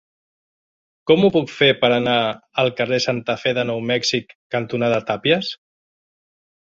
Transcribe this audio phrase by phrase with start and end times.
[1.09, 2.15] Com ho puc fer per anar
[2.63, 5.53] al carrer Santa Fe de Nou Mèxic cantonada Tàpies?